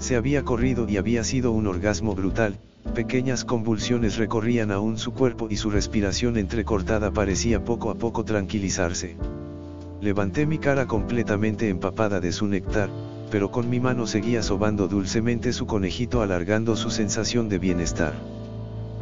Se 0.00 0.16
había 0.16 0.42
corrido 0.42 0.88
y 0.88 0.96
había 0.96 1.22
sido 1.22 1.52
un 1.52 1.68
orgasmo 1.68 2.16
brutal, 2.16 2.58
pequeñas 2.92 3.44
convulsiones 3.44 4.16
recorrían 4.16 4.72
aún 4.72 4.98
su 4.98 5.12
cuerpo 5.12 5.46
y 5.48 5.58
su 5.58 5.70
respiración 5.70 6.36
entrecortada 6.36 7.12
parecía 7.12 7.64
poco 7.64 7.88
a 7.88 7.94
poco 7.94 8.24
tranquilizarse. 8.24 9.14
Levanté 10.00 10.44
mi 10.44 10.58
cara 10.58 10.88
completamente 10.88 11.68
empapada 11.68 12.18
de 12.18 12.32
su 12.32 12.48
néctar, 12.48 12.90
pero 13.30 13.52
con 13.52 13.70
mi 13.70 13.78
mano 13.78 14.08
seguía 14.08 14.42
sobando 14.42 14.88
dulcemente 14.88 15.52
su 15.52 15.68
conejito 15.68 16.20
alargando 16.20 16.74
su 16.74 16.90
sensación 16.90 17.48
de 17.48 17.60
bienestar. 17.60 18.41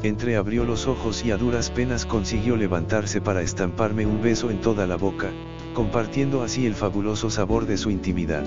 Entreabrió 0.03 0.65
los 0.65 0.87
ojos 0.87 1.23
y 1.27 1.31
a 1.31 1.37
duras 1.37 1.71
penas 1.71 2.07
consiguió 2.07 2.57
levantarse 2.57 3.21
para 3.21 3.43
estamparme 3.43 4.07
un 4.07 4.23
beso 4.23 4.51
en 4.51 4.63
toda 4.63 4.87
la 4.87 4.97
boca, 4.97 5.31
compartiendo 5.75 6.43
así 6.43 6.65
el 6.65 6.75
fabuloso 6.75 7.29
sabor 7.29 7.67
de 7.67 7.77
su 7.77 7.91
intimidad. 7.91 8.43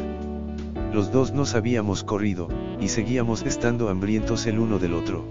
Los 0.91 1.11
dos 1.11 1.31
nos 1.31 1.53
habíamos 1.53 2.03
corrido, 2.03 2.47
y 2.79 2.87
seguíamos 2.87 3.43
estando 3.43 3.89
hambrientos 3.89 4.47
el 4.47 4.57
uno 4.57 4.79
del 4.79 4.95
otro. 4.95 5.25